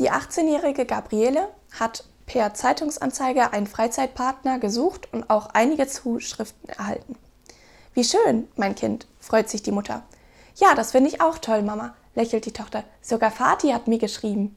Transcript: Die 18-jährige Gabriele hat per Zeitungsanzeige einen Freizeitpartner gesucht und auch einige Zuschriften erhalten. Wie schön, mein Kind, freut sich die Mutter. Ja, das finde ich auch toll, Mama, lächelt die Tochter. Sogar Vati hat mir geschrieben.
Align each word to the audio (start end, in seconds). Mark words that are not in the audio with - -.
Die 0.00 0.10
18-jährige 0.10 0.86
Gabriele 0.86 1.48
hat 1.78 2.04
per 2.24 2.54
Zeitungsanzeige 2.54 3.52
einen 3.52 3.66
Freizeitpartner 3.66 4.58
gesucht 4.58 5.12
und 5.12 5.28
auch 5.28 5.48
einige 5.52 5.86
Zuschriften 5.86 6.70
erhalten. 6.70 7.16
Wie 7.92 8.04
schön, 8.04 8.48
mein 8.56 8.74
Kind, 8.74 9.06
freut 9.20 9.50
sich 9.50 9.62
die 9.62 9.72
Mutter. 9.72 10.02
Ja, 10.54 10.74
das 10.74 10.92
finde 10.92 11.10
ich 11.10 11.20
auch 11.20 11.36
toll, 11.36 11.60
Mama, 11.60 11.94
lächelt 12.14 12.46
die 12.46 12.52
Tochter. 12.52 12.82
Sogar 13.02 13.30
Vati 13.30 13.72
hat 13.72 13.88
mir 13.88 13.98
geschrieben. 13.98 14.56